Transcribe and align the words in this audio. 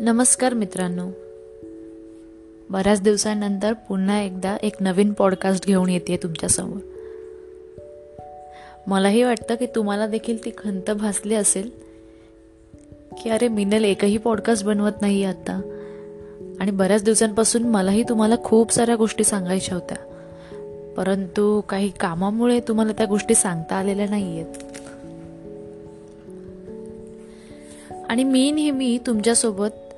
नमस्कार 0.00 0.54
मित्रांनो. 0.54 1.08
बऱ्याच 2.70 3.02
दिवसांनंतर 3.02 3.72
पुन्हा 3.72 4.20
एकदा 4.20 4.56
एक 4.62 4.72
नवीन 4.80 5.12
पॉडकास्ट 5.12 5.66
घेऊन 5.66 5.88
येते 5.88 6.16
तुमच्यासमोर. 6.16 6.78
मलाही 8.86 9.22
वाटतं 9.22 9.54
की 9.54 9.66
तुम्हाला 9.66 10.06
देखील 10.06 10.44
ती 10.44 10.50
खंत 10.58 10.90
भासली 10.90 11.34
असेल 11.34 11.70
की 13.22 13.30
अरे 13.30 13.48
मिनल 13.48 13.84
एकही 13.84 14.18
पॉडकास्ट 14.18 14.64
बनवत 14.64 14.92
नाही 15.00 15.24
आता. 15.24 15.60
आणि 16.60 16.70
बऱ्याच 16.70 17.04
दिवसांपासून 17.04 17.62
मलाही 17.62 18.02
तुम्हाला 18.02 18.34
खूप 18.44 18.72
साऱ्या 18.72 18.96
गोष्टी 18.96 19.24
सांगायच्या 19.24 19.74
होत्या. 19.74 19.96
परंतु 20.96 21.60
काही 21.60 21.92
कामामुळे 22.00 22.60
तुम्हाला 22.60 22.92
त्या 22.92 23.06
गोष्टी 23.06 23.34
सांगता 23.34 23.76
आलेल्या 23.76 24.06
नाही 24.10 24.40
आहेत 24.40 24.71
आणि 28.12 28.24
मी 28.24 28.50
नेहमी 28.50 28.98
तुमच्यासोबत 29.06 29.94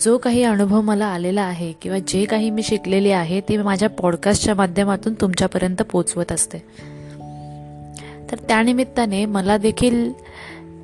जो 0.00 0.18
काही 0.18 0.42
अनुभव 0.42 0.80
मला 0.80 1.06
आलेला 1.06 1.42
आहे 1.42 1.72
किंवा 1.72 1.98
जे 1.98 2.24
काही 2.24 2.50
मी 2.50 2.62
शिकलेले 2.62 3.10
आहे 3.10 3.40
ते 3.40 3.56
माझ्या 3.56 3.90
पॉडकास्टच्या 3.90 4.54
माध्यमातून 4.54 5.14
तुमच्यापर्यंत 5.14 5.82
पोचवत 5.82 6.32
असते. 6.32 6.58
तर 8.30 8.36
त्यानिमित्ताने 8.48 9.26
मला 9.26 9.56
देखील 9.56 10.12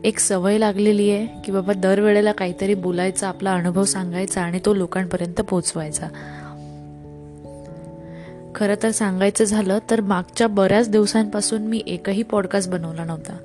एक 0.04 0.18
सवय 0.18 0.58
लागलेली 0.58 1.10
आहे 1.10 1.26
की 1.44 1.52
बाबा 1.52 1.72
दरवेळेला 1.72 2.32
काहीतरी 2.32 2.74
बोलायचा 2.74 3.28
आपला 3.28 3.52
अनुभव 3.52 3.84
सांगायचा 3.84 4.40
आणि 4.40 4.58
तो 4.64 4.74
लोकांपर्यंत 4.74 5.40
पोचवायचा. 5.40 6.06
खरं 8.54 8.74
तर 8.82 8.90
सांगायचं 8.90 9.44
झालं 9.44 9.78
तर 9.90 10.00
मागच्या 10.00 10.46
बऱ्याच 10.46 10.90
दिवसांपासून 10.90 11.62
मी 11.62 11.82
एकही 11.86 12.22
पॉडकास्ट 12.22 12.70
बनवला 12.70 13.04
नव्हता. 13.04 13.36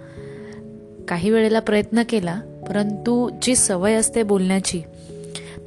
काही 1.07 1.29
वेळेला 1.29 1.59
प्रयत्न 1.59 2.04
केला 2.10 2.41
परंतु 2.70 3.30
जी 3.41 3.55
सवय 3.55 3.94
असते 3.94 4.24
बोलण्याची 4.24 4.82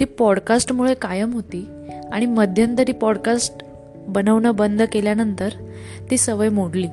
ती 0.00 0.04
पॉडकास्टमुळे 0.04 0.94
कायम 0.94 1.32
होती 1.32 1.66
आणि 2.12 2.26
मध्यंतरी 2.26 2.92
पॉडकास्ट 2.92 3.54
बनवणं 4.08 4.54
बंद 4.54 4.82
केल्यानंतर 4.82 5.48
ती 6.10 6.18
सवय 6.18 6.48
मोडली. 6.48 6.86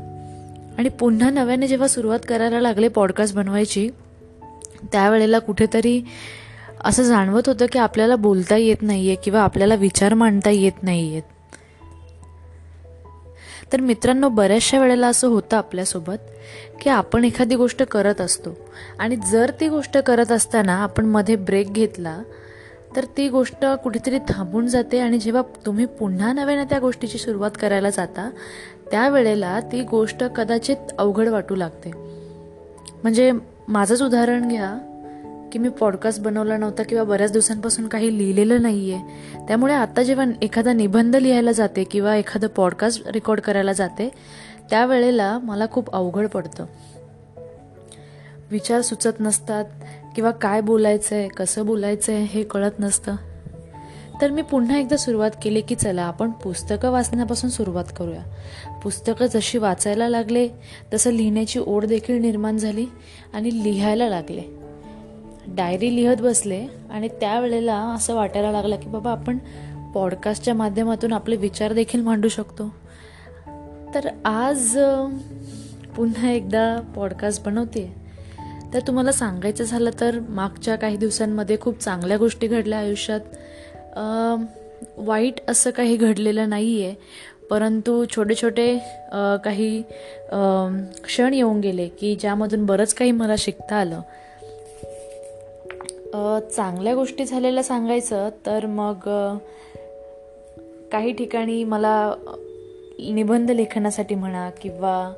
आणि 0.78 0.89
पुन्हा 0.89 1.30
नव्याने 1.30 1.67
जेव्हा 1.67 1.88
सुरुवात 1.88 2.20
करायला 2.28 2.62
लागले 2.62 2.88
पॉडकास्ट 2.88 3.36
बनवायची 3.36 3.89
त्यावेळेला 4.92 5.39
कुठेतरी 5.39 6.02
असं 6.84 7.03
जाणवत 7.03 7.42
होतं 7.45 7.66
की 7.72 7.80
आपल्याला 7.80 8.16
बोलता 8.16 8.58
येत 8.58 8.75
नाही 8.81 9.08
आहे 9.08 9.16
किंवा 9.16 9.42
आपल्याला 9.42 9.75
विचार 9.75 10.14
मांडता 10.14 10.50
येत 10.50 10.84
नाही 10.84 11.12
आहेत 11.12 11.23
तर 13.73 13.81
मित्रांनो 13.81 14.30
बऱ्याचशा 14.30 14.80
वेळेला 14.80 15.08
असं 15.08 15.27
होतं 15.27 15.58
आपल्यासोबत 15.58 16.17
की 16.81 16.89
आपण 16.89 17.25
एखादी 17.25 17.55
गोष्ट 17.55 17.83
करत 17.83 18.22
असतो 18.22 18.57
आणि 18.99 19.16
जर 19.16 19.52
ती 19.59 19.69
गोष्ट 19.69 19.97
करत 19.97 20.31
असताना 20.31 20.75
आपण 20.75 21.05
मध्ये 21.05 21.35
ब्रेक 21.35 21.73
घेतला 21.73 22.22
तर 22.95 23.05
ती 23.17 23.30
गोष्ट 23.30 23.66
कुठेतरी 23.83 24.19
थांबून 24.19 24.67
जाते 24.67 24.99
आणि 24.99 25.17
जेव्हा 25.17 25.41
तुम्ही 25.66 25.85
पुन्हा 25.85 26.33
नव्याने 26.33 26.63
त्या 26.63 26.80
गोष्टीची 26.80 27.17
सुरुवात 27.17 27.52
करायला 27.61 27.89
जाता 27.89 28.30
त्यावेळेला 28.91 29.59
ती 29.59 29.81
गोष्ट 29.81 30.23
कदाचित 30.23 30.91
अवघड 30.97 31.27
वाटू 31.27 31.55
लागते. 31.55 31.91
म्हणजे 33.03 33.31
माझंच 33.67 34.02
उदाहरण 34.02 34.47
घ्या. 34.47 34.77
की 35.51 35.59
मी 35.59 35.69
पॉडकास्ट 35.69 36.21
बनवला 36.21 36.57
नव्हता 36.57 36.83
किंवा 36.83 37.03
बऱ्याच 37.03 37.31
दिवसांपासून 37.31 37.88
काही 37.88 38.17
लिहिलेलं 38.17 38.61
नाही 38.61 38.91
आहे 38.91 39.03
त्यामुळे 39.47 39.73
आता 39.73 40.03
जेव्हा 40.03 40.25
एखादा 40.41 40.73
निबंध 40.73 41.15
लिहायला 41.15 41.51
जाते 41.51 41.83
किंवा 41.83 42.15
एखादं 42.15 42.47
पॉडकास्ट 42.47 43.07
रेकॉर्ड 43.07 43.39
करायला 43.39 43.73
जाते 43.73 44.09
त्यावेळेला 44.69 45.39
मला 45.39 45.66
खूप 45.71 45.95
अवघड 45.95 46.27
पडतं. 46.27 46.66
विचार 48.51 48.81
सुचत 48.81 49.19
नसतात 49.19 49.66
किंवा 50.16 50.31
काय 50.31 50.61
बोलायचं 50.61 51.16
आहे 51.16 51.27
कसं 51.27 51.66
बोलायचं 51.66 52.13
आहे 52.13 52.23
हे 52.23 52.43
कळत 52.43 52.71
नसतं. 52.79 53.16
तर 54.22 54.31
मी 54.31 54.41
पुन्हा 54.41 54.78
एकदा 54.78 54.97
सुरुवात 54.97 55.31
केली 55.44 55.61
की 55.61 55.75
चला 55.75 56.01
आपण 56.01 56.31
पुस्तकं 56.31 56.91
वाचण्यापासून 56.91 57.50
सुरुवात 57.50 57.85
करूया. 57.97 58.22
पुस्तकं 58.84 59.25
जशी 59.25 59.57
वाचायला 59.57 60.09
लागले 60.09 60.47
तसं 60.94 61.11
लिहिण्याची 61.11 61.59
ओढ 61.59 61.85
देखील 61.85 62.22
निर्माण 62.22 62.57
झाली 62.57 62.85
आणि 63.34 63.63
लिहायला 63.63 64.09
लागले. 64.09 64.65
डायरी 65.47 65.95
लिहत 65.95 66.22
बसले 66.22 66.66
आणि 66.91 67.07
त्यावेळेला 67.07 67.75
असं 67.75 68.16
वाटायला 68.16 68.51
लागलं 68.51 68.75
की 68.75 68.89
बाबा 68.89 69.11
आपण 69.11 69.38
पॉडकास्टच्या 69.94 70.53
माध्यमातून 70.53 71.13
आपले 71.13 71.35
विचार 71.35 71.73
देखील 71.73 72.01
मांडू 72.01 72.28
शकतो. 72.28 72.73
तर 73.95 74.09
आज 74.25 74.78
पुन्हा 75.95 76.31
एकदा 76.31 76.79
पॉडकास्ट 76.95 77.45
बनवते. 77.45 77.94
तर 78.73 78.79
तुम्हाला 78.79 79.11
सांगायचं 79.11 79.63
झालं 79.63 79.89
तर 80.00 80.19
मागच्या 80.29 80.75
काही 80.75 80.97
दिवसांमध्ये 80.97 81.57
खूप 81.61 81.79
चांगल्या 81.79 82.17
गोष्टी 82.17 82.47
घडल्या 82.47 82.79
आयुष्यात. 82.79 83.19
वाईट 84.97 85.34
असं 85.47 85.69
काही 85.72 85.95
घडलेलं 85.97 86.50
नाही 86.50 86.84
आहे 86.85 86.95
परंतु 87.50 88.05
छोटे 88.16 88.35
छोटे 88.35 88.78
काही 89.44 89.81
क्षण 91.03 91.34
येऊन 91.34 91.59
गेले 91.59 91.88
की 91.88 92.16
ज्यामधून 92.16 92.66
बरंच 92.66 92.94
काही 92.94 93.11
मला 93.11 93.35
शिकता 93.38 93.75
आलं. 93.75 94.01
चांगल्या 96.56 96.96
गोष्टी 96.96 97.26
झालेल्या 97.26 97.64
सांगायचं 97.64 98.30
तर 98.46 98.66
मग 98.66 98.96
काही 100.92 101.12
ठिकाणी 101.12 101.64
मला 101.64 102.14
निबंध 103.00 103.52
लेखनासाठी 103.52 104.16
म्हणा 104.16 104.50
किंवा 104.50 105.14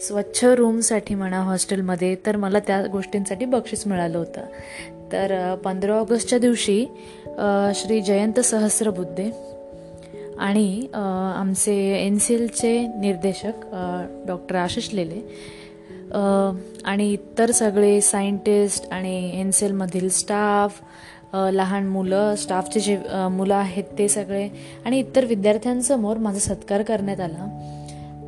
स्वच्छ 0.00 0.44
रूमसाठी 0.44 1.14
म्हणा 1.14 1.40
हॉस्टेलमध्ये 1.40 2.16
तर 2.26 2.36
मला 2.36 2.58
त्या 2.58 2.86
गोष्टींसाठी 2.86 3.44
बक्षीस 3.44 3.86
मिळालं 3.86 4.18
होतं. 4.18 4.40
तर 5.12 5.54
पंधरा 5.54 5.94
ऑगस्टच्या 5.94 6.38
दिवशी 6.38 6.86
श्री 7.74 8.00
जयंत 8.00 8.40
सहस्रबुद्धे 8.40 9.30
आणि 10.38 10.86
आमचे 11.36 12.06
एन 12.06 12.18
सी 12.18 12.34
एलचे 12.34 12.86
निर्देशक 12.86 13.52
डॉक्टर 14.26 14.56
आशिष 14.56 14.88
लेले 14.92 15.20
आणि 16.12 17.10
इतर 17.12 17.50
सगळे 17.50 18.00
सायंटिस्ट 18.00 18.90
आणि 18.92 19.30
एन 19.40 19.50
सी 19.50 19.64
एलमधील 19.66 20.08
स्टाफ 20.08 20.80
लहान 21.52 21.86
मुलं 21.88 22.34
स्टाफचे 22.38 22.80
जे 22.80 22.96
मुलं 23.30 23.54
आहेत 23.54 23.84
ते 23.98 24.08
सगळे 24.08 24.48
आणि 24.84 24.98
इतर 24.98 25.24
विद्यार्थ्यांसमोर 25.24 26.16
माझा 26.18 26.38
सत्कार 26.38 26.82
करण्यात 26.82 27.20
आला. 27.20 27.46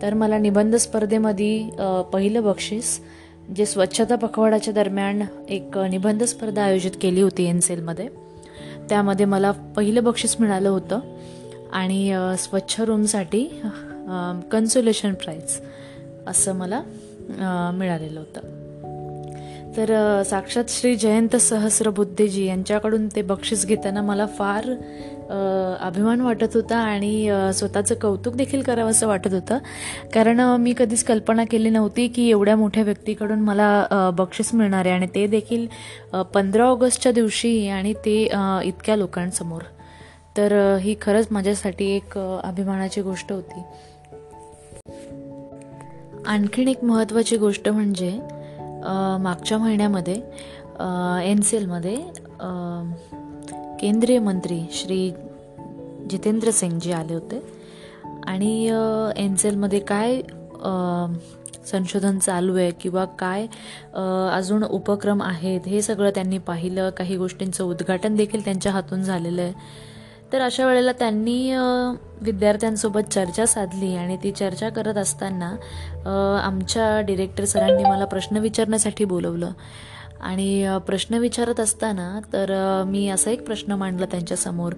तर 0.02 0.14
मला 0.14 0.38
निबंध 0.38 0.76
स्पर्धेमध्ये 0.76 1.68
पहिलं 2.12 2.42
बक्षीस 2.42 2.98
जे 3.56 3.66
स्वच्छता 3.66 4.16
पखवाडाच्या 4.16 4.74
दरम्यान 4.74 5.22
एक 5.48 5.78
निबंध 5.90 6.22
स्पर्धा 6.24 6.62
आयोजित 6.62 6.90
केली 7.02 7.22
होती 7.22 7.44
एनसेलमध्ये. 7.44 8.08
त्यामध्ये 8.88 9.26
मला 9.26 9.50
पहिलं 9.76 10.04
बक्षीस 10.04 10.36
मिळालं 10.40 10.68
होतं 10.68 11.00
आणि 11.72 12.14
स्वच्छ 12.38 12.80
रूमसाठी 12.80 13.44
कन्सोलेशन 14.52 15.14
प्राईज 15.14 15.60
असं 16.26 16.54
मला 16.54 16.82
मिळालेलं 17.28 18.20
होतं. 18.20 18.60
तर 19.76 20.22
साक्षात 20.26 20.64
श्री 20.68 20.94
जयंत 20.96 21.36
सहस्रबुद्धेजी 21.36 22.44
यांच्याकडून 22.46 23.06
ते 23.16 23.22
बक्षीस 23.22 23.64
घेताना 23.66 24.02
मला 24.02 24.26
फार 24.38 24.68
अभिमान 25.80 26.20
वाटत 26.20 26.54
होता 26.54 26.76
आणि 26.76 27.28
स्वतःचं 27.54 27.94
कौतुक 27.94 28.34
देखील 28.36 28.62
करावं 28.62 28.90
असं 28.90 29.06
वाटत 29.06 29.32
होतं. 29.32 29.58
कारण 30.14 30.40
मी 30.60 30.74
कधीच 30.78 31.04
कल्पना 31.04 31.44
केली 31.44 31.70
नव्हती 31.70 32.06
की 32.08 32.28
एवढ्या 32.30 32.56
मोठ्या 32.56 32.82
व्यक्तीकडून 32.82 33.40
मला 33.40 34.10
बक्षीस 34.16 34.54
मिळणार 34.54 34.86
आहे 34.86 34.94
आणि 34.94 35.06
ते 35.14 35.26
देखील 35.26 35.66
पंधरा 36.34 36.64
ऑगस्टच्या 36.64 37.12
दिवशी 37.12 37.68
आणि 37.68 37.92
ते 38.04 38.22
इतक्या 38.64 38.96
लोकांसमोर. 38.96 39.62
तर 40.36 40.52
ही 40.80 40.94
खरंच 41.02 41.28
माझ्यासाठी 41.30 41.90
एक 41.96 42.18
अभिमानाची 42.18 43.00
गोष्ट 43.02 43.32
होती. 43.32 43.62
आणखीन 46.26 46.68
एक 46.68 46.82
महत्त्वाची 46.84 47.36
गोष्ट 47.36 47.68
म्हणजे 47.68 48.10
मागच्या 49.22 49.58
महिन्यामध्ये 49.58 50.14
एन 51.30 51.40
सी 51.40 51.56
एलमध्ये 51.56 51.96
केंद्रीय 53.80 54.18
मंत्री 54.18 54.60
श्री 54.72 55.10
जितेंद्र 56.10 56.50
सिंगजी 56.50 56.92
आले 56.92 57.14
होते. 57.14 57.42
आणि 58.26 58.66
एन 59.16 59.34
सी 59.36 59.48
एलमध्ये 59.48 59.78
काय 59.80 60.20
संशोधन 61.66 62.18
चालू 62.18 62.56
आहे 62.56 62.70
किंवा 62.80 63.04
काय 63.18 63.46
अजून 64.36 64.62
उपक्रम 64.64 65.22
आहेत 65.22 65.66
हे 65.66 65.82
सगळं 65.82 66.10
त्यांनी 66.10 66.38
पाहिलं. 66.38 66.90
काही 66.90 67.16
गोष्टींचं 67.16 67.64
उद्घाटन 67.64 68.16
देखील 68.16 68.44
त्यांच्या 68.44 68.72
हातून 68.72 69.02
झालेलं 69.02 69.42
आहे. 69.42 69.52
तर 70.32 70.40
अशा 70.40 70.66
वेळेला 70.66 70.92
त्यांनी 70.92 71.54
विद्यार्थ्यांसोबत 72.20 73.12
चर्चा 73.12 73.46
साधली 73.46 73.96
आणि 73.96 74.16
ती 74.16 74.30
चर्चा 74.30 74.68
करत 74.68 74.96
असताना 74.96 75.56
आमच्या 76.44 77.00
डिरेक्टर 77.00 77.44
सरांनी 77.44 77.84
मला 77.84 78.04
प्रश्न 78.04 78.36
विचारण्यासाठी 78.36 79.04
बोलवलं. 79.04 79.50
आणि 80.20 80.78
प्रश्न 80.86 81.14
विचारत 81.14 81.60
असताना 81.60 82.20
तर 82.32 82.52
मी 82.86 83.08
असा 83.08 83.30
एक 83.30 83.46
प्रश्न 83.46 83.72
मांडला 83.72 84.06
त्यांच्यासमोर 84.06 84.72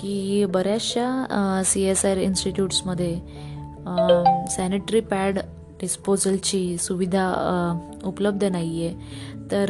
की 0.00 0.44
बऱ्याचशा 0.44 1.62
सी 1.64 1.82
एस 1.82 2.04
आर 2.04 2.16
इन्स्टिट्यूट्समध्ये 2.16 3.14
सॅनिटरी 4.50 5.00
पॅड 5.00 5.38
डिस्पोजलची 5.80 6.78
सुविधा 6.78 7.24
उपलब्ध 8.04 8.44
नाही 8.44 8.86
आहे 8.86 8.94
तर 9.50 9.66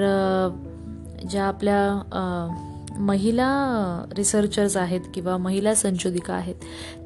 ज्या 1.31 1.44
आपल्या 1.44 1.82
महिला 2.99 3.49
रिसर्चर्स 4.17 4.77
आहेत 4.77 5.00
किंवा 5.15 5.37
महिला 5.37 5.75
संशोधिका 5.75 6.35
आहेत 6.35 6.55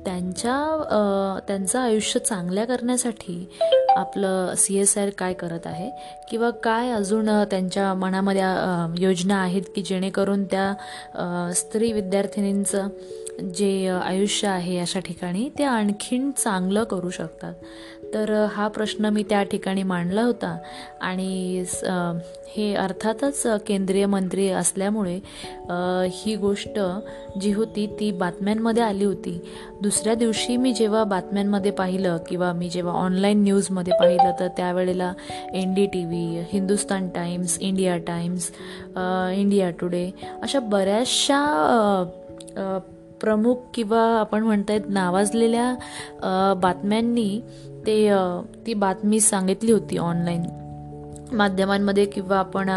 त्यांच्या 0.04 1.40
त्यांचं 1.48 1.78
आयुष्य 1.78 2.20
चांगल्या 2.20 2.64
करण्यासाठी 2.64 3.48
आपलं 3.96 4.54
सी 4.56 4.76
एस 4.78 4.98
आर 4.98 5.10
काय 5.18 5.32
करत 5.32 5.66
आहे 5.66 5.90
किंवा 6.30 6.50
काय 6.50 6.90
अजून 6.90 7.28
त्यांच्या 7.50 7.94
मनामध्ये 7.94 8.42
योजना 9.02 9.36
आहेत 9.36 9.62
की 9.74 9.82
जेणेकरून 9.82 10.44
त्या 10.44 11.52
स्त्री 11.52 11.92
विद्यार्थिनींचं 11.92 12.88
जे 13.54 13.88
आयुष्य 13.88 14.48
आहे 14.48 14.78
अशा 14.78 15.00
ठिकाणी 15.00 15.48
ते 15.58 15.64
आणखीन 15.64 16.30
चांगलं 16.30 16.84
करू 16.84 17.10
शकतात. 17.10 17.54
तर 18.14 18.32
हा 18.52 18.66
प्रश्न 18.68 19.06
मी 19.06 19.22
त्या 19.28 19.42
ठिकाणी 19.42 19.82
मांडला 19.82 20.22
होता. 20.22 20.56
आणि 21.00 21.64
हे 22.56 22.72
अर्थातच 22.74 23.42
केंद्रीय 23.66 24.06
मंत्री 24.06 24.48
असल्यामुळे 24.50 25.14
ही 26.12 26.34
गोष्ट 26.36 26.78
जी 27.40 27.52
होती 27.52 27.86
ती 28.00 28.10
बातम्यांमध्ये 28.10 28.82
आली 28.82 29.04
होती. 29.04 29.38
दुसऱ्या 29.82 30.14
दिवशी 30.14 30.56
मी 30.56 30.72
जेव्हा 30.72 31.02
बातम्यांमध्ये 31.04 31.70
पाहिलं 31.70 32.16
किंवा 32.28 32.52
मी 32.52 32.68
जेव्हा 32.68 32.94
ऑनलाईन 32.94 33.42
न्यूजमध्ये 33.42 33.92
पाहिलं 34.00 34.32
तर 34.40 34.48
त्यावेळेला 34.56 35.12
N 35.54 35.74
D 35.74 35.86
T 35.86 36.04
V 36.04 36.42
Hindustan 36.52 37.08
Times 37.14 37.58
India 37.60 37.96
Times 38.06 38.50
India 39.38 39.70
Today 39.70 40.10
अशा 40.42 40.60
बऱ्याचशा 40.60 41.42
प्रमुख 43.20 43.56
किंवा 43.74 44.02
आपण 44.20 44.42
म्हणता 44.42 44.72
येत 44.72 44.88
नावाजलेल्या 44.88 46.54
बातम्यांनी 46.62 47.40
ते 47.86 47.98
ती 48.66 48.74
बातमी 48.74 49.20
सांगितली 49.20 49.72
होती 49.72 49.98
ऑनलाईन 49.98 50.44
माध्यमांमध्ये 51.32 52.04
किंवा 52.04 52.38
आपण 52.38 52.68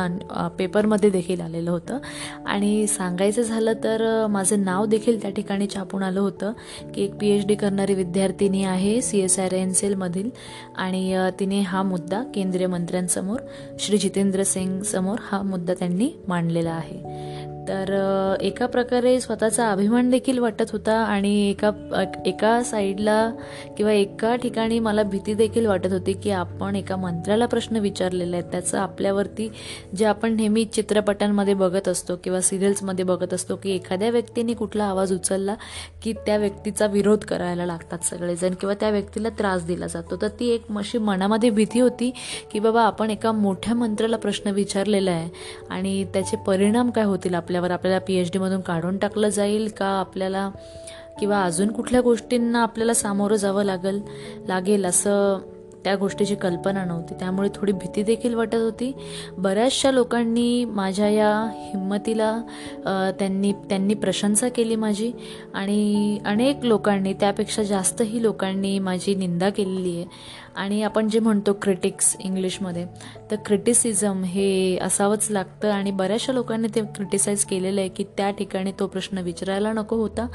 पेपरमध्ये 0.58 1.10
देखील 1.10 1.42
आलेलं 1.42 1.72
होतं. 1.72 1.98
आणि 2.46 2.88
सांगायचं 2.88 3.42
झालं 3.42 3.74
तर 3.84 4.02
माझं 4.30 4.64
नाव 4.64 4.86
देखील 4.86 5.22
त्या 5.22 5.32
ठिकाणी 5.32 5.68
छापून 5.74 6.04
आलं 6.04 6.20
होतं 6.20 6.54
की 6.94 7.04
एक 7.04 7.14
पी 7.16 7.30
एच 7.30 7.46
डी 7.48 7.56
करणारी 7.56 7.94
विद्यार्थिनी 7.94 8.64
आहे 8.64 9.02
सी 9.02 9.20
एस 9.20 9.40
आर 9.40 9.54
एन 9.54 9.74
सेलमधील 9.74 10.30
आणि 10.78 11.30
तिने 11.40 11.60
हा 11.62 11.84
मुद्दा 11.84 12.24
केंद्रीय 12.36 12.68
मंत्र्यांसमोर 12.68 13.40
श्री 13.80 13.98
जितेंद्र 13.98 14.44
सिंग 14.44 14.82
समोर 14.84 15.20
हा 15.22 15.42
मुद्दा 15.42 15.74
त्यांनी 15.74 16.12
मांडलेला 16.28 16.72
आहे. 16.72 17.39
तर 17.70 18.36
एका 18.42 18.66
प्रकारे 18.66 19.20
स्वतःचा 19.22 19.72
अभिमान 19.72 20.10
देखील 20.10 20.40
वाटत 20.40 20.72
होता 20.72 20.94
आणि 20.94 21.50
एका 21.50 21.72
एका 22.26 22.64
साईडला 22.64 23.32
किंवा 23.78 23.92
एका 23.92 24.36
ठिकाणी 24.36 24.80
मला 24.80 25.04
भीती 25.04 25.34
देखील 25.34 25.66
वाटत 25.66 25.92
होती 25.92 26.14
की 26.14 26.32
आपण 26.32 26.76
एका 26.76 26.96
मंत्र्याला 26.96 27.46
प्रश्न 27.46 27.78
विचारलेला 27.78 28.38
आहे 28.38 28.52
त्याचं 28.52 28.80
आपल्यावरती 28.80 29.52
जे 29.96 30.06
आपण 30.06 30.36
नेहमी 30.36 30.66
चित्रपटांमध्ये 30.66 31.54
बघत 31.54 31.88
असतो 31.88 32.16
किंवा 32.16 32.42
सिरियल्समध्ये 32.42 33.06
बघत 33.06 33.34
असतो 33.34 33.56
की 33.56 33.76
एखाद्या 33.76 34.10
व्यक्तीने 34.10 34.54
कुठला 34.54 34.84
आवाज 34.84 35.14
उचलला 35.14 35.56
की 36.04 36.14
त्या 36.14 36.38
व्यक्तीचा 36.38 36.86
विरोध 36.86 37.20
करायला 37.20 37.66
लागतात 37.66 38.00
सगळेजण 38.00 38.54
किंवा 38.54 38.76
त्या 38.80 38.90
व्यक्तीला 38.90 39.30
त्रास 39.30 39.66
दिला 39.66 39.88
जातो. 39.88 40.16
तर 40.22 40.28
ती 40.28 40.50
एक 40.50 40.64
अशी 40.78 40.98
मनामध्ये 40.98 41.50
भीती 41.50 41.80
होती 41.80 42.12
की 42.52 42.60
बाबा 42.60 42.82
आपण 42.82 43.10
एका 43.10 43.32
मोठ्या 43.32 43.76
मंत्र्याला 43.76 44.18
प्रश्न 44.18 44.50
विचारलेला 44.50 45.12
आहे 45.12 45.30
आणि 45.70 46.04
त्याचे 46.04 46.38
परिणाम 46.38 46.90
काय 46.90 47.04
होतील 47.04 47.34
आपल्या 47.34 47.59
केल्यावर 47.60 47.72
आपल्याला 47.72 48.00
पी 48.08 48.16
एच 48.16 48.32
डीमधून 48.32 48.62
काढून 48.62 48.98
टाकलं 48.98 49.30
जाईल 49.30 49.68
का? 49.78 49.86
आपल्याला 50.00 50.50
किंवा 51.20 51.44
अजून 51.44 51.72
कुठल्या 51.72 52.02
गोष्टींना 52.02 52.62
आपल्याला 52.64 52.94
सामोरं 52.94 53.36
जावं 53.36 53.64
लागेल 53.64 54.02
लागेल 54.48 54.86
असं 54.86 55.40
त्या 55.84 55.96
गोष्टीची 55.96 56.36
कल्पना 56.36 56.84
नव्हती. 56.86 57.14
त्यामुळे 57.20 57.50
थोडी 57.56 57.72
भीती 57.72 58.04
देखील 58.04 58.34
वाटत 58.34 58.56
होती. 58.56 58.92
बऱ्याचशा 59.38 59.92
लोकांनी 59.92 60.66
माझ्या 60.66 61.10
या 61.10 61.30
हिंमतीला 61.54 62.32
त्यांनी 63.20 63.52
त्यांनी 63.70 63.94
प्रशंसा 63.94 64.50
केली 64.50 64.76
माझी 64.76 65.12
आणि 65.54 66.20
अनेक 66.26 66.66
लोकांनी 66.66 67.14
त्यापेक्षा 67.14 67.64
जास्तही 67.64 68.22
लोकांनी 68.24 68.78
माझी 68.80 69.16
निंदा 69.16 69.50
केलेली 69.50 69.96
आहे. 69.96 70.06
आणि 70.56 70.82
आपण 70.84 71.08
जे 71.10 71.20
म्हणतो 71.20 71.52
क्रिटिक्स 71.62 72.16
इंग्लिशमध्ये 72.20 72.86
तर 73.32 73.36
क्रिटिसिझम 73.46 74.24
हे 74.24 74.78
असावंच 74.82 75.28
लागतं 75.32 75.72
आणि 75.72 75.92
बऱ्याचशा 75.92 76.34
लोकांनी 76.34 76.68
ते 76.76 76.82
क्रिटिसाइज 76.96 77.44
केलेलं 77.46 77.80
आहे 77.82 77.90
की 77.90 78.04
त्या 78.18 78.30
ठिकाणी 78.32 78.72
तो 78.80 78.88
प्रश्न 78.88 79.18
विचारायला 79.18 79.72
नको 79.74 79.96
होता. 79.96 80.26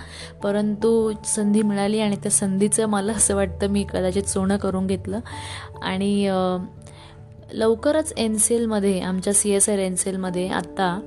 परंतु 0.42 1.12
संधी 1.26 1.62
मिळाली 1.62 2.00
आणि 2.00 2.16
त्या 2.16 2.30
संधीचं 2.30 2.86
मला 2.86 3.12
असं 3.12 3.36
वाटतं 3.36 3.70
मी 3.70 3.84
कदाचित 3.92 4.22
सोनं 4.22 4.56
करून 4.56 4.86
घेतलं. 4.86 5.20
आणि 5.82 6.30
लवकरच 7.52 8.12
एन 8.16 8.36
सी 8.36 8.54
एलमध्ये 8.54 9.00
आमच्या 9.00 9.32
C 9.32 9.50
S 9.50 9.68
R 9.68 9.78
N 9.78 9.94
C 9.94 10.10
एलमध्ये 10.10 10.48
आत्ता 10.48 10.98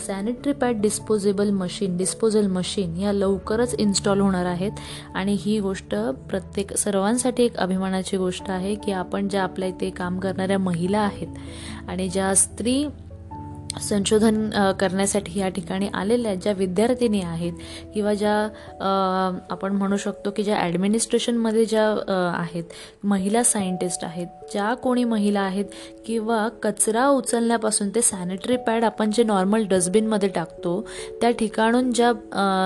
sanitary 0.00 0.52
pad 0.52 0.80
disposable 0.80 1.50
machine 1.50 1.96
disposal 1.96 2.46
machine 2.46 2.96
या 2.96 3.12
लवकरच 3.12 3.74
इन्स्टॉल 3.78 4.20
होणार 4.20 4.46
आहेत. 4.46 4.72
आणि 5.14 5.36
ही 5.40 5.58
गोष्ट 5.60 5.94
प्रत्येक 6.30 6.76
सर्वांसाठी 6.76 7.44
एक 7.44 7.56
अभिमानाची 7.56 8.16
गोष्ट 8.16 8.50
आहे 8.50 8.74
की 8.74 8.92
आपण 8.92 9.28
ज्या 9.28 9.42
आपल्या 9.42 9.68
इथे 9.68 9.90
काम 9.90 10.18
करणाऱ्या 10.18 10.58
महिला 10.58 10.98
आहेत 10.98 11.28
आणि 11.88 12.08
ज्या 12.08 12.34
स्त्री 12.34 12.84
संशोधन 13.78 14.48
करण्यासाठी 14.80 15.38
या 15.40 15.48
ठिकाणी 15.48 15.88
आलेल्या 15.94 16.34
ज्या 16.34 16.52
विद्यार्थिनी 16.52 17.20
आहेत 17.20 17.52
किंवा 17.94 18.14
ज्या 18.14 18.34
आपण 19.50 19.72
म्हणू 19.72 19.96
शकतो 19.96 20.30
की 20.30 20.42
ज्या 20.42 20.56
ॲडमिनिस्ट्रेशनमध्ये 20.56 21.64
ज्या 21.64 21.84
आहेत 22.34 22.72
महिला 23.04 23.42
सायंटिस्ट 23.42 24.04
आहेत 24.04 24.26
ज्या 24.52 24.72
कोणी 24.74 25.04
महिला 25.04 25.40
आहेत 25.40 25.64
किंवा 26.06 26.48
कचरा 26.62 27.06
उचलण्यापासून 27.08 27.88
ते 27.88 28.02
सॅनिटरी 28.02 28.56
पॅड 28.56 28.84
आपण 28.84 29.10
जे 29.10 29.22
नॉर्मल 29.22 29.66
डस्टबिनमध्ये 29.66 30.28
टाकतो 30.28 30.80
त्या 31.20 31.30
ठिकाणून 31.30 31.92
ज्या 31.92 32.12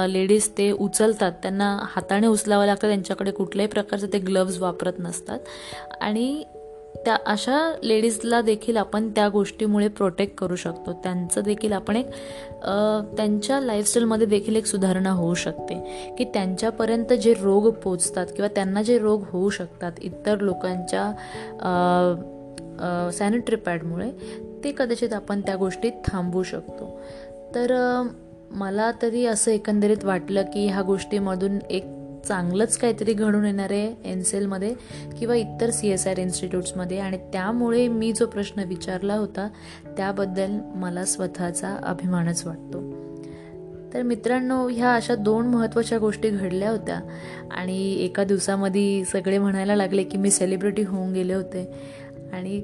लेडीज 0.08 0.48
ते 0.58 0.70
उचलतात 0.72 1.32
त्यांना 1.42 1.76
हाताने 1.94 2.26
उचलावं 2.26 2.66
लागतं 2.66 2.88
त्यांच्याकडे 2.88 3.30
कुठल्याही 3.30 3.70
प्रकारचे 3.70 4.06
ते 4.12 4.18
ग्लव्ज 4.18 4.58
वापरत 4.58 4.98
नसतात. 4.98 5.38
आणि 6.00 6.44
त्या 7.04 7.16
अशा 7.26 7.58
लेडीजला 7.82 8.40
देखील 8.40 8.76
आपण 8.76 9.08
त्या 9.10 9.28
गोष्टीमुळे 9.28 9.88
प्रोटेक्ट 9.88 10.34
करू 10.38 10.56
शकतो. 10.56 10.92
त्यांचं 11.04 11.42
देखील 11.44 11.72
आपण 11.72 11.96
एक 11.96 12.10
त्यांच्या 13.16 13.60
लाईफस्टाईलमध्ये 13.60 14.26
देखील 14.26 14.56
एक 14.56 14.66
सुधारणा 14.66 15.10
होऊ 15.10 15.34
शकते. 15.34 15.74
की 16.18 16.24
त्यांच्यापर्यंत 16.24 17.12
जे 17.12 17.34
रोग 17.34 17.70
पोचतात 17.74 18.26
किंवा 18.26 18.48
त्यांना 18.54 18.82
जे 18.82 18.98
रोग 18.98 19.24
होऊ 19.30 19.50
शकतात 19.50 19.92
इतर 20.02 20.40
लोकांच्या 20.40 21.10
सॅनिटरी 23.12 23.56
पॅडमुळे 23.56 24.10
ते 24.64 24.72
कदाचित 24.78 25.12
आपण 25.12 25.40
त्या 25.40 25.56
गोष्टीत 25.56 25.92
थांबवू 26.06 26.42
शकतो. 26.42 26.98
तर 27.54 27.72
मला 28.50 28.90
तरी 29.02 29.24
असं 29.26 29.50
एकंदरीत 29.50 30.04
वाटलं 30.04 30.42
की 30.44 30.66
ह्या 30.66 30.82
गोष्टीमधून 30.82 31.58
एक 31.70 31.84
चांगलंच 32.28 32.76
काहीतरी 32.76 33.12
घडून 33.12 33.44
येणार 33.44 33.72
आहे 33.72 33.94
एन 34.04 34.22
सेलमध्ये 34.22 34.74
किंवा 35.18 35.34
इतर 35.34 35.70
सी 35.70 35.88
एस 35.88 36.06
आर 36.06 36.18
इन्स्टिट्यूट्समध्ये. 36.18 36.98
आणि 36.98 37.18
त्यामुळे 37.32 37.88
मी 37.88 38.12
जो 38.12 38.26
प्रश्न 38.26 38.62
विचारला 38.62 39.14
होता 39.14 39.48
त्याबद्दल 39.96 40.58
मला 40.74 41.04
स्वतःचा 41.04 41.76
अभिमानच 41.82 42.46
वाटतो. 42.46 42.82
तर 43.94 44.02
मित्रांनो 44.02 44.68
ह्या 44.68 44.94
अशा 44.94 45.14
दोन 45.14 45.46
महत्त्वाच्या 45.46 45.98
गोष्टी 45.98 46.30
घडल्या 46.30 46.70
होत्या. 46.70 47.00
आणि 47.52 47.94
एका 47.94 48.24
दिवसामध्ये 48.24 49.04
सगळे 49.04 49.38
म्हणायला 49.38 49.76
लागले 49.76 50.02
की 50.02 50.18
मी 50.18 50.30
सेलिब्रिटी 50.30 50.82
होऊन 50.82 51.12
गेले 51.12 51.34
होते. 51.34 51.66
आणि 52.32 52.56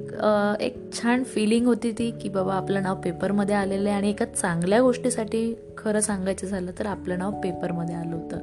एक 0.60 0.76
छान 0.92 1.22
फिलिंग 1.24 1.66
होती 1.66 1.92
ती 1.92 2.10
की 2.10 2.28
बाबा 2.28 2.54
आपलं 2.54 2.82
नाव 2.82 2.94
पेपरमध्ये 2.94 3.54
आलेलं 3.54 3.88
आहे. 3.88 3.98
आणि 3.98 4.10
एका 4.10 4.24
चांगल्या 4.24 4.80
गोष्टीसाठी 4.80 5.54
खरं 5.78 6.00
सांगायचं 6.00 6.46
झालं 6.46 6.70
तर 6.78 6.86
आपलं 6.86 7.18
नाव 7.18 7.30
पेपरमध्ये 7.32 7.94
आलं 7.94 8.16
होतं. 8.16 8.38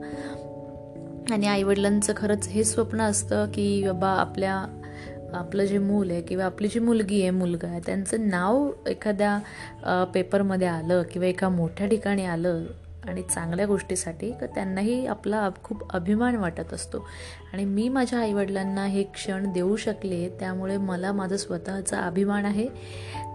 आणि 1.31 1.48
आईवडिलांचं 1.48 2.13
खरंच 2.17 2.48
हे 2.48 2.63
स्वप्न 2.63 3.01
असतं 3.01 3.46
की 3.46 3.84
बाबा 3.86 4.10
आपल्या 4.10 4.53
आपलं 5.34 5.65
जे 5.65 5.77
मूल 5.77 6.12
आहे 6.12 6.22
किंवा 6.22 6.46
आपली 6.46 6.67
जी 6.67 6.79
मुलगी 6.79 7.22
आहे 7.22 7.29
मुलगा 7.29 7.67
आहे 7.67 7.79
त्यांचं 7.86 8.27
नाव 8.27 8.69
एखाद्या 8.88 10.05
पेपरमध्ये 10.13 10.67
आलं 10.67 11.03
किंवा 11.03 11.27
एका 11.27 11.50
मोठ्या 11.50 11.88
ठिकाणी 11.88 12.25
आलं 12.25 12.63
आणि 13.07 13.22
चांगल्या 13.22 13.65
गोष्टीसाठी 13.65 14.31
तर 14.41 14.46
त्यांनाही 14.46 15.05
आपला 15.07 15.50
खूप 15.63 15.84
अभिमान 15.93 16.36
वाटत 16.36 16.74
असतो. 16.74 17.05
आणि 17.53 17.65
मी 17.65 17.89
माझ्या 17.89 18.19
आईवडिलांना 18.19 18.86
हे 18.86 19.03
क्षण 19.03 19.51
देऊ 19.53 19.75
शकले 19.75 20.27
त्यामुळे 20.29 20.77
मला 20.77 21.12
माझं 21.12 21.38
स्वतःचा 21.38 22.00
अभिमान 22.00 22.46
आहे. 22.46 22.67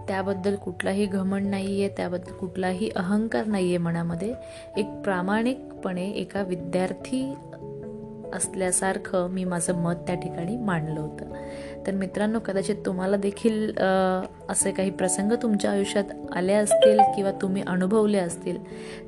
त्याबद्दल 0.07 0.55
कुठलाही 0.55 1.05
घमंड 1.05 1.47
नाही 1.47 1.79
आहे 1.79 1.93
त्याबद्दल 1.97 2.31
कुठलाही 2.31 2.89
अहंकार 2.95 3.45
नाही 3.45 3.67
आहे 3.67 3.77
मनामध्ये. 3.77 4.33
एक 4.77 5.01
प्रामाणिकपणे 5.03 6.09
एका 6.11 6.41
विद्यार्थी 6.41 7.23
असल्यासारखं 8.33 9.29
मी 9.29 9.43
माझं 9.43 9.75
मत 9.75 9.93
त्या 9.93 10.15
ठिकाणी 10.15 10.57
मांडलं 10.57 10.99
होतं. 10.99 11.33
तर 11.87 11.91
मित्रांनो 11.91 12.39
कदाचित 12.39 12.75
तुम्हाला 12.85 13.17
देखील 13.17 13.77
असे 14.49 14.71
काही 14.71 14.91
प्रसंग 14.91 15.31
तुमच्या 15.41 15.71
आयुष्यात 15.71 16.03
आले 16.35 16.53
असतील 16.53 16.99
किंवा 17.15 17.31
तुम्ही 17.31 17.63
अनुभवले 17.67 18.17
असतील 18.17 18.57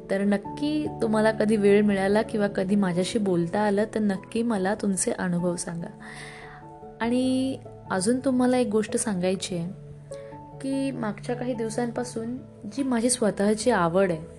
तर 0.10 0.22
नक्की 0.22 0.86
तुम्हाला 1.02 1.32
कधी 1.32 1.56
वेळ 1.56 1.82
मिळाला 1.82 2.22
किंवा 2.22 2.48
कधी 2.48 2.76
माझ्याशी 2.76 3.20
बोलता 3.20 3.60
आलं 3.60 3.84
तर 3.96 4.00
नक्की 4.00 4.44
मला 4.44 4.76
तुमचे 4.76 5.12
अनुभव 5.12 5.56
सांगा. 5.56 5.88
आणि 7.02 7.58
अजून 7.92 8.20
तुम्हाला 8.20 8.58
एक 8.58 8.68
गोष्ट 8.68 8.98
सांगायची 8.98 9.58
आहे 9.58 9.86
की 10.62 10.92
मागच्या 10.92 11.36
काही 11.36 11.54
दिवसांपासून 11.54 12.38
जी 12.72 12.84
माझी 12.84 13.10
स्वतःची 13.10 13.72
आवड 13.72 14.12
आहे 14.12 14.35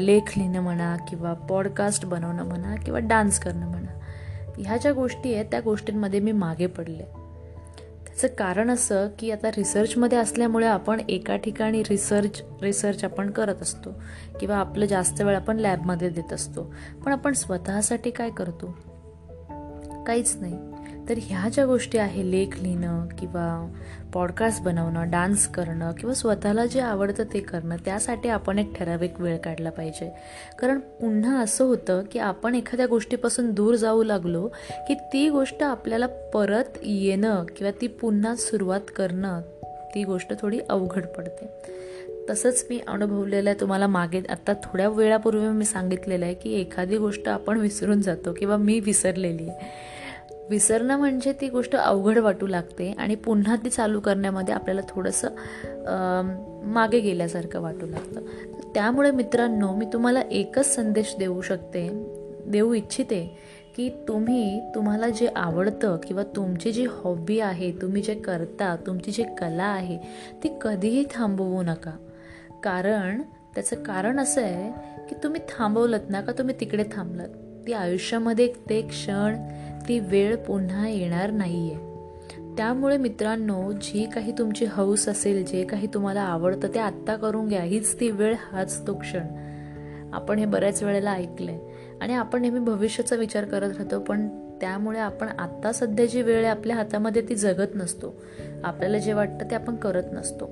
लेख 0.00 0.38
लिहिणं 0.38 0.60
म्हणा 0.60 0.96
किंवा 1.08 1.32
पॉडकास्ट 1.32 2.06
बनवणं 2.06 2.44
म्हणा 2.44 2.74
किंवा 2.74 3.00
डान्स 3.00 3.38
करणं 3.38 3.70
म्हणा 3.70 4.00
ह्या 4.58 4.76
ज्या 4.76 4.92
गोष्टी 4.92 5.34
आहेत 5.34 5.46
त्या 5.50 5.60
गोष्टींमध्ये 5.60 6.20
मी 6.20 6.32
मागे 6.32 6.66
पडले. 6.66 7.04
त्याचं 8.06 8.28
कारण 8.28 8.70
असं 8.70 9.08
की 9.18 9.30
आता 9.30 9.48
रिसर्चमध्ये 9.48 10.18
असल्यामुळे 10.18 10.66
आपण 10.66 11.00
एका 11.08 11.36
ठिकाणी 11.36 11.82
रिसर्च 11.82 12.42
रिसर्च 12.62 13.04
आपण 13.04 13.30
करत 13.30 13.62
असतो 13.62 13.90
किंवा 14.40 14.56
आपलं 14.56 14.86
जास्त 14.86 15.20
वेळ 15.20 15.36
आपण 15.36 15.56
लॅबमध्ये 15.56 16.08
देत 16.08 16.32
असतो. 16.32 16.74
पण 17.04 17.12
आपण 17.12 17.32
स्वतःसाठी 17.32 18.10
काय 18.10 18.30
करतो? 18.30 18.78
काहीच 20.06 20.36
नाही. 20.40 20.54
तर 21.08 21.14
ह्या 21.22 21.48
ज्या 21.48 21.66
गोष्टी 21.66 21.98
आहे 21.98 22.30
लेख 22.30 22.62
लिहिणं 22.62 23.06
किंवा 23.06 23.72
पॉडकास्ट 24.12 24.62
बनवणं 24.62 25.10
डान्स 25.10 25.48
करणं 25.48 25.92
किंवा 25.92 26.14
स्वतःला 26.14 26.66
जे 26.66 26.80
आवडतं 26.80 27.24
ते 27.24 27.40
करणं 27.40 27.76
त्यासाठी 27.84 28.28
आपण 28.28 28.58
एक 28.58 28.76
ठराविक 28.76 29.20
वेळ 29.20 29.36
काढला 29.36 29.70
पाहिजे. 29.70 30.12
कारण 30.58 30.78
पुन्हा 30.78 31.40
असं 31.40 31.64
होतं 31.64 32.02
की 32.12 32.18
आपण 32.18 32.54
एखाद्या 32.54 32.86
गोष्टीपासून 32.86 33.50
दूर 33.50 33.74
जाऊ 33.74 34.02
लागलो 34.02 34.48
की 34.88 34.94
ती 34.94 35.28
गोष्ट 35.28 35.62
आपल्याला 35.62 36.06
परत 36.06 36.64
येणं 36.82 37.44
किंवा 37.56 37.70
ती 37.80 37.86
पुन्हा 37.86 38.36
सुरुवात 38.36 38.80
करणं 38.96 39.40
ती 39.94 40.04
गोष्ट 40.04 40.40
थोडी 40.40 40.58
अवघड 40.68 41.06
पडते. 41.06 41.48
तसंच 42.30 42.66
मी 42.70 42.80
अनुभवलेलं 42.88 43.50
आहे 43.50 43.60
तुम्हाला 43.60 43.86
मागे 43.86 44.20
आत्ता 44.28 44.52
थोड्या 44.52 44.88
वेळापूर्वी 44.88 45.48
मी 45.48 45.64
सांगितलेलं 45.64 46.24
आहे 46.24 46.34
की 46.34 46.60
एखादी 46.60 46.98
गोष्ट 46.98 47.28
आपण 47.28 47.60
विसरून 47.60 48.00
जातो 48.00 48.32
किंवा 48.32 48.56
मी 48.56 48.80
विसरलेली 48.80 49.48
आहे. 49.48 49.95
विसरणं 50.50 50.98
म्हणजे 50.98 51.32
ती 51.40 51.48
गोष्ट 51.48 51.74
अवघड 51.76 52.18
वाटू 52.18 52.46
लागते 52.46 52.90
आणि 52.98 53.14
पुन्हा 53.14 53.56
ती 53.56 53.70
चालू 53.70 54.00
करण्यामध्ये 54.00 54.54
आपल्याला 54.54 54.80
थोडंसं 54.88 55.28
मागे 56.72 57.00
गेल्यासारखं 57.00 57.60
वाटू 57.60 57.86
लागतं. 57.86 58.20
त्यामुळे 58.74 59.10
मित्रांनो 59.10 59.74
मी 59.74 59.86
तुम्हाला 59.92 60.20
एकच 60.20 60.74
संदेश 60.74 61.14
देऊ 61.18 61.40
शकते 61.40 61.88
देऊ 62.46 62.72
इच्छिते 62.74 63.24
की 63.76 63.88
तुम्ही 64.08 64.60
तुम्हाला 64.74 65.08
जे 65.08 65.26
आवडतं 65.36 65.96
किंवा 66.04 66.22
तुमची 66.36 66.72
जी 66.72 66.84
हॉबी 66.90 67.38
आहे 67.40 67.70
तुम्ही 67.82 68.02
जे 68.02 68.14
करता 68.14 68.74
तुमची 68.86 69.12
जी 69.12 69.22
कला 69.38 69.64
आहे 69.64 69.98
ती 70.42 70.48
कधीही 70.60 71.04
थांबवू 71.14 71.62
नका. 71.62 71.90
कारण 72.64 73.20
त्याचं 73.54 73.82
कारण 73.82 74.20
असं 74.20 74.42
आहे 74.42 74.70
की 75.08 75.14
तुम्ही 75.22 75.40
थांबवलं 75.48 75.98
ना 76.10 76.20
का 76.20 76.32
तुम्ही 76.32 76.54
तिकडे 76.60 76.84
थांबलात. 76.92 77.28
ती 77.66 77.72
आयुष्यामध्ये 77.72 78.52
ते 78.68 78.80
क्षण 78.82 79.36
ती 79.88 79.98
वेळ 79.98 80.36
पुन्हा 80.36 80.88
येणार 80.88 81.30
नाही 81.30 81.72
आहे 81.72 81.86
त्यामुळे 82.56 82.96
मित्रांनो 82.96 83.72
जी 83.72 84.06
काही 84.14 84.32
तुमची 84.38 84.64
हौस 84.64 85.08
असेल 85.08 85.44
जे 85.44 85.64
काही 85.64 85.86
तुम्हाला 85.86 86.20
आवडतं 86.20 86.68
ते 86.74 86.78
आत्ता 86.78 87.16
करून 87.16 87.48
घ्या. 87.48 87.62
हीच 87.62 88.00
ती 88.00 88.10
वेळ 88.10 88.34
हाच 88.52 88.86
तो 88.86 88.94
क्षण. 88.94 89.22
आपण 90.12 90.38
हे 90.38 90.46
बऱ्याच 90.46 90.82
वेळेला 90.82 91.12
ऐकलंय. 91.12 91.58
आणि 92.00 92.14
आपण 92.14 92.40
नेहमी 92.40 92.58
भविष्याचा 92.58 93.16
विचार 93.16 93.44
करत 93.44 93.76
राहतो 93.76 94.00
पण 94.00 94.28
त्यामुळे 94.60 94.98
आपण 94.98 95.28
आत्ता 95.38 95.72
सध्या 95.72 96.06
जी 96.06 96.22
वेळ 96.22 96.36
आहे 96.36 96.46
आपल्या 96.46 96.76
हातामध्ये 96.76 97.22
ती 97.28 97.34
जगत 97.34 97.68
नसतो. 97.74 98.14
आपल्याला 98.64 98.98
जे 98.98 99.12
वाटतं 99.12 99.50
ते 99.50 99.54
आपण 99.54 99.76
करत 99.76 100.04
नसतो. 100.12 100.50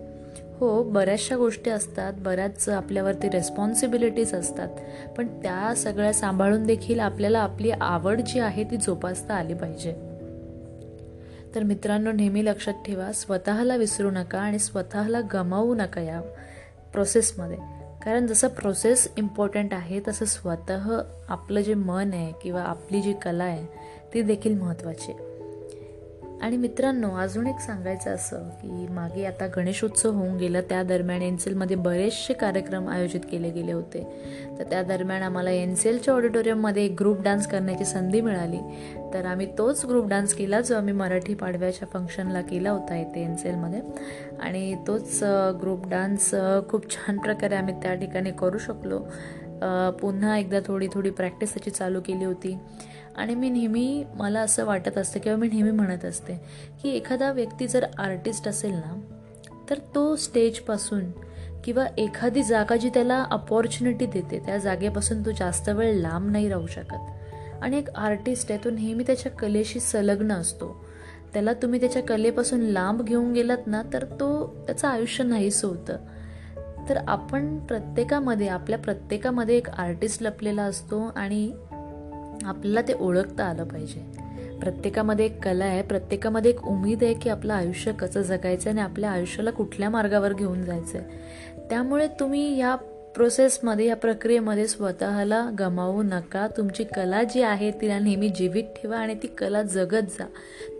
हो 0.60 0.82
बऱ्याचशा 0.82 1.36
गोष्टी 1.36 1.70
असतात 1.70 2.12
बऱ्याच 2.12 2.68
आपल्यावरती 2.68 3.28
रेस्पॉन्सिबिलिटीज 3.28 4.34
असतात 4.34 4.68
पण 5.16 5.26
त्या 5.26 5.74
सगळ्या 5.76 6.12
सांभाळून 6.12 6.66
देखील 6.66 7.00
आपल्याला 7.00 7.38
आपली 7.38 7.70
आवड 7.70 8.20
जी 8.20 8.40
आहे 8.40 8.64
ती 8.64 8.76
जोपासता 8.76 9.34
आली 9.34 9.54
पाहिजे. 9.54 9.92
तर 11.54 11.62
मित्रांनो 11.62 12.12
नेहमी 12.12 12.44
लक्षात 12.44 12.74
ठेवा 12.86 13.12
स्वतःला 13.12 13.76
विसरू 13.76 14.10
नका 14.10 14.38
आणि 14.38 14.58
स्वतःला 14.58 15.20
गमावू 15.32 15.74
नका 15.74 16.00
या 16.00 16.20
प्रोसेसमध्ये 16.92 17.58
कारण 18.04 18.26
जसं 18.26 18.48
प्रोसेस 18.48 19.08
इम्पॉर्टंट 19.16 19.74
आहे 19.74 20.00
तसं 20.08 20.24
स्वतः 20.24 21.00
आपलं 21.28 21.60
जे 21.60 21.74
मन 21.74 22.10
आहे 22.12 22.32
किंवा 22.42 22.62
आपली 22.62 23.00
जी 23.00 23.12
कला 23.12 23.44
आहे 23.44 23.66
ती 24.14 24.22
देखील 24.22 24.58
महत्त्वाची 24.58 25.12
आहे. 25.12 25.33
आणि 26.42 26.56
मित्रांनो 26.56 27.08
अजून 27.16 27.46
एक 27.46 27.58
सांगायचं 27.60 28.14
असं 28.14 28.48
की 28.62 28.86
मागे 28.92 29.24
आता 29.24 29.46
गणेशोत्सव 29.56 30.10
होऊन 30.12 30.36
गेला. 30.36 30.60
त्या 30.60 30.82
दरम्यान 30.82 31.22
एनसेलमध्ये 31.22 31.76
बरेचसे 31.76 32.32
कार्यक्रम 32.32 32.88
आयोजित 32.88 33.20
केले 33.30 33.50
गेले 33.50 33.72
होते. 33.72 34.02
तर 34.58 34.64
त्या 34.70 34.82
दरम्यान 34.82 35.22
आम्हाला 35.22 35.50
एनसेलच्या 35.50 36.14
ऑडिटोरियममध्ये 36.14 36.84
एक 36.84 36.94
ग्रुप 36.98 37.22
डान्स 37.22 37.46
करण्याची 37.46 37.84
संधी 37.84 38.20
मिळाली. 38.20 38.58
तर 39.14 39.26
आम्ही 39.26 39.46
तोच 39.58 39.84
ग्रुप 39.86 40.08
डान्स 40.08 40.34
केला 40.34 40.60
जो 40.60 40.76
आम्ही 40.76 40.94
मराठी 40.94 41.34
पाडव्याच्या 41.34 41.88
फंक्शनला 41.92 42.40
केला 42.40 42.70
होता 42.70 42.96
इथे 42.96 43.22
एनसेलमध्ये. 43.22 43.80
आणि 44.40 44.74
तोच 44.86 45.22
ग्रुप 45.60 45.86
डान्स 45.88 46.34
खूप 46.68 46.90
छान 46.90 47.18
प्रकारे 47.18 47.54
आम्ही 47.54 47.74
त्या 47.82 47.94
ठिकाणी 47.94 48.30
करू 48.30 48.58
शकलो. 48.58 48.98
पुन्हा 50.00 50.36
एकदा 50.38 50.58
थोडी 50.66 50.86
थोडी 50.94 51.10
प्रॅक्टिस 51.10 51.54
त्याची 51.54 51.70
चालू 51.70 52.00
केली 52.00 52.24
होती. 52.24 52.58
आणि 53.16 53.34
मी 53.34 53.50
नेहमी 53.50 54.04
मला 54.14 54.40
असं 54.40 54.64
वाटत 54.64 54.98
असतं 54.98 55.20
किंवा 55.20 55.38
मी 55.38 55.48
नेहमी 55.48 55.70
म्हणत 55.70 56.04
असते 56.04 56.34
की 56.82 56.88
एखादा 56.88 57.32
व्यक्ती 57.32 57.68
जर 57.68 57.86
आर्टिस्ट 57.98 58.48
असेल 58.48 58.74
ना 58.74 59.00
तर 59.70 59.78
तो 59.94 60.16
स्टेजपासून 60.16 61.04
किंवा 61.64 61.86
एखादी 61.98 62.42
जागा 62.42 62.76
जी 62.76 62.88
त्याला 62.88 63.24
अपॉर्च्युनिटी 63.30 64.06
देते 64.06 64.42
त्या 64.46 64.58
जागेपासून 64.58 65.26
तो 65.26 65.30
जास्त 65.30 65.68
वेळ 65.68 65.94
लांब 65.94 66.30
नाही 66.30 66.48
राहू 66.48 66.66
शकत. 66.66 66.96
आणि 67.62 67.78
एक 67.78 67.90
आर्टिस्ट 67.90 68.52
आहे 68.52 68.64
तो 68.64 68.70
नेहमी 68.70 69.02
त्याच्या 69.02 69.32
कलेशी 69.32 69.80
संलग्न 69.80 70.32
असतो. 70.32 70.84
त्याला 71.32 71.52
तुम्ही 71.52 71.80
त्याच्या 71.80 72.02
कलेपासून 72.02 72.60
लांब 72.60 73.02
घेऊन 73.02 73.32
गेलात 73.32 73.66
ना 73.66 73.82
तर 73.92 74.04
तो 74.04 74.56
त्याचं 74.66 74.88
आयुष्य 74.88 75.24
नाहीच 75.24 75.64
होतं. 75.64 75.96
तर 76.88 76.96
आपण 77.08 77.58
प्रत्येकामध्ये 77.58 78.48
आपल्या 78.48 78.78
प्रत्येकामध्ये 78.78 79.56
एक 79.56 79.70
आर्टिस्ट 79.70 80.22
लपलेला 80.22 80.62
असतो 80.62 81.12
आणि 81.16 81.52
आपल्याला 82.44 82.88
ते 82.88 82.92
ओळखता 83.00 83.44
आलं 83.44 83.64
पाहिजे. 83.64 84.24
प्रत्येकामध्ये 84.60 85.24
एक 85.24 85.44
कला 85.44 85.64
आहे 85.64 85.82
प्रत्येकामध्ये 85.82 86.50
एक 86.50 86.64
उमेद 86.64 87.04
आहे 87.04 87.14
की 87.14 87.28
आपलं 87.30 87.54
आयुष्य 87.54 87.92
कसं 87.92 88.22
जगायचं 88.22 88.70
आणि 88.70 88.80
आपल्या 88.80 89.10
आयुष्याला 89.10 89.50
कुठल्या 89.50 89.90
मार्गावर 89.90 90.32
घेऊन 90.32 90.62
जायचं 90.62 90.98
आहे 90.98 91.06
त्यामुळे 91.68 92.06
तुम्ही 92.20 92.58
या 92.58 92.74
प्रोसेसमध्ये 93.14 93.86
या 93.86 93.96
प्रक्रियेमध्ये 93.96 94.66
स्वतःला 94.66 95.50
गमावू 95.58 96.02
नका. 96.02 96.48
तुमची 96.56 96.84
कला 96.84 97.22
जी 97.22 97.42
आहे 97.42 97.70
तिला 97.70 97.98
नेहमी 97.98 98.28
जीवित 98.28 98.64
ठेवा 98.64 98.96
आणि 98.96 99.14
ती 99.14 99.26
कला 99.26 99.62
जगत 99.62 100.02
जा. 100.02 100.26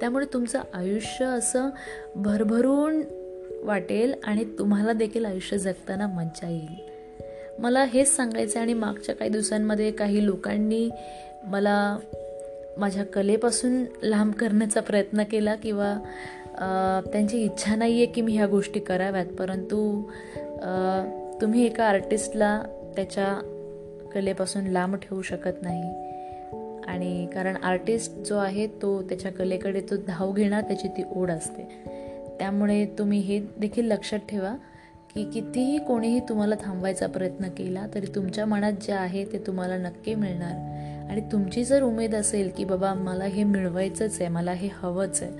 त्यामुळे 0.00 0.26
तुमचं 0.32 0.60
आयुष्य 0.74 1.24
असं 1.24 1.68
भरभरून 2.16 3.02
वाटेल 3.62 4.14
आणि 4.24 4.44
तुम्हाला 4.58 4.92
देखील 4.92 5.24
आयुष्य 5.24 5.58
जगताना 5.58 6.06
मज्जा 6.06 6.48
येईल. 6.48 6.94
मला 7.58 7.84
हेच 7.84 8.16
सांगायचं 8.16 8.60
आणि 8.60 8.74
मागच्या 8.74 9.14
काही 9.14 9.30
दिवसांमध्ये 9.30 9.90
काही 9.90 10.26
लोकांनी 10.26 10.90
मला 11.46 11.98
माझ्या 12.78 13.04
कलेपासून 13.04 13.84
लांब 14.02 14.32
करण्याचा 14.32 14.80
प्रयत्न 14.80 15.22
केला 15.22 15.54
किंवा 15.54 15.94
त्यांची 17.12 17.42
इच्छा 17.42 17.74
नाही 17.76 17.96
आहे 17.96 18.06
की 18.06 18.20
मी 18.20 18.36
ह्या 18.36 18.46
गोष्टी 18.46 18.80
कराव्यात 18.80 19.26
परंतु 19.26 20.02
तुम्ही 21.40 21.64
एका 21.66 21.84
आर्टिस्टला 21.84 22.60
त्याच्या 22.96 23.34
कलेपासून 24.14 24.66
लांब 24.66 24.96
ठेवू 24.96 25.22
शकत 25.22 25.62
नाही. 25.62 25.82
आणि 26.86 27.26
कारण 27.34 27.56
आर्टिस्ट 27.56 28.12
जो 28.28 28.38
आहे 28.38 28.66
तो 28.82 29.00
त्याच्या 29.02 29.32
कलेकडे 29.32 29.80
तो 29.80 29.96
धाव 30.06 30.32
घेणार 30.32 30.62
त्याची 30.62 30.88
ती 30.88 31.02
ओढ 31.16 31.30
असते. 31.30 31.68
त्यामुळे 32.38 32.84
तुम्ही 32.98 33.18
हे 33.20 33.38
देखील 33.58 33.84
लक्षात 33.84 34.18
ठेवा 34.28 34.54
की 35.14 35.24
कितीही 35.24 35.78
कोणीही 35.78 36.20
तुम्हाला 36.20 36.54
थांबवायचा 36.62 37.06
प्रयत्न 37.06 37.48
केला 37.48 37.86
तरी 37.94 38.06
तुमच्या 38.14 38.46
मनात 38.46 38.72
जे 38.82 38.92
आहे 38.92 39.24
ते 39.24 39.38
तुम्हाला 39.38 39.76
नक्की 39.78 40.14
मिळणार. 40.14 40.83
आणि 41.10 41.20
तुमची 41.32 41.64
जर 41.64 41.82
उमेद 41.82 42.14
असेल 42.14 42.50
की 42.56 42.64
बाबा 42.64 42.94
मला 42.94 43.24
हे 43.24 43.44
मिळवायचंच 43.44 44.16
आहे 44.20 44.28
मला 44.28 44.52
हे 44.52 44.68
हवंच 44.72 45.22
आहे 45.22 45.32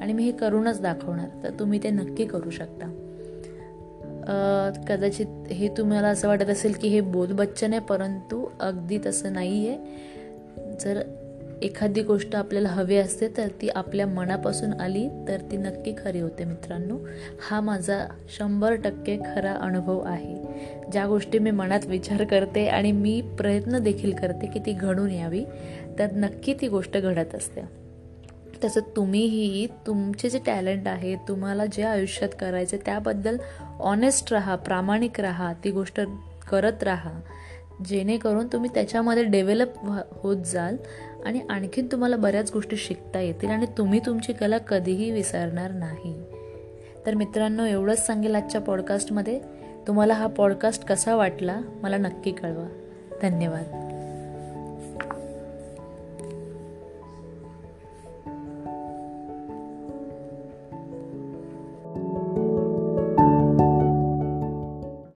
आणि 0.00 0.12
मी 0.12 0.24
हे 0.24 0.32
करूनच 0.32 0.80
दाखवणार 0.80 1.28
तर 1.42 1.50
तुम्ही 1.58 1.82
ते 1.82 1.90
नक्की 1.90 2.24
करू 2.24 2.50
शकता. 2.50 3.06
कदाचित 4.88 5.52
हे 5.52 5.68
तुम्हाला 5.68 6.08
असं 6.08 6.28
वाटत 6.28 6.50
असेल 6.50 6.72
की 6.72 6.88
हे 6.88 7.00
बोधबच्चन 7.00 7.72
आहे 7.72 7.80
परंतु 7.80 8.48
अगदी 8.60 8.98
तसं 9.06 9.32
नाही 9.32 9.68
आहे 9.68 9.78
जर 10.80 11.02
एखादी 11.62 12.02
गोष्ट 12.02 12.36
आपल्याला 12.36 12.68
हवी 12.68 12.96
असते 12.96 13.28
तर 13.36 13.48
ती 13.62 13.68
आपल्या 13.68 14.06
मनापासून 14.06 14.80
आली 14.80 15.08
तर 15.28 15.40
ती 15.50 15.56
नक्की 15.56 15.94
खरी 16.04 16.20
होते 16.20 16.44
मित्रांनो. 16.44 16.98
हा 17.50 17.60
माझा 17.60 18.06
शंभर 18.38 18.74
टक्के 18.74 19.16
खरा 19.16 19.52
अनुभव 19.52 20.00
आहे. 20.00 20.42
ज्या 20.92 21.06
गोष्टी 21.06 21.38
मी 21.38 21.50
मनात 21.50 21.86
विचार 21.86 22.24
करते 22.24 22.66
आणि 22.66 22.92
मी 22.92 23.22
प्रयत्न 23.38 23.78
देखील 23.78 24.14
करते 24.14 24.46
की 24.46 24.58
ती 24.58 24.72
घडून 24.72 25.10
यावी 25.10 25.44
तर 25.98 26.06
नक्की 26.12 26.54
ती 26.60 26.68
गोष्ट 26.68 26.98
घडत 26.98 27.34
असते. 27.34 27.80
तसं 28.64 28.80
तुम्हीही 28.96 29.66
तुमचे 29.86 30.30
जे 30.30 30.38
टॅलेंट 30.46 30.88
आहे 30.88 31.16
तुम्हाला 31.16 31.66
जे 31.66 31.82
आयुष्यात 31.82 32.30
करायचे 32.40 32.76
त्याबद्दल 32.76 33.36
ऑनेस्ट 33.80 34.32
राहा 34.32 34.56
प्रामाणिक 34.56 35.20
राहा 35.20 35.52
ती 35.64 35.70
गोष्ट 35.70 36.00
करत 36.50 36.82
राहा. 36.82 37.20
जेणेकरून 37.84 38.46
तुम्ही 38.46 38.70
त्याच्यामध्ये 38.74 39.24
डेव्हलप 39.24 39.70
होत 40.10 40.36
जाल 40.36 40.76
आणि 41.24 41.40
आणखीन 41.50 41.86
तुम्हाला 41.92 42.16
बऱ्याच 42.16 42.50
गोष्टी 42.52 42.76
शिकता 42.76 43.20
येतील 43.20 43.48
आणि 43.48 43.66
तुम्ही 43.78 44.00
तुमची 44.06 44.32
कला 44.32 44.58
कधीही 44.58 45.10
विसरणार 45.10 45.70
नाही. 45.70 46.22
तर 47.06 47.14
मित्रांनो 47.14 47.64
एवढंच 47.64 48.06
सांगेल 48.06 48.34
आजच्या 48.34 48.60
पॉडकास्टमध्ये 48.60 49.40
तुम्हाला 49.86 50.14
हा 50.14 50.26
पॉडकास्ट 50.26 50.84
कसा 50.84 51.14
वाटला 51.16 51.60
मला 51.82 51.96
नक्की 51.96 52.30
कळवा. 52.30 52.68
धन्यवाद. 53.22 53.89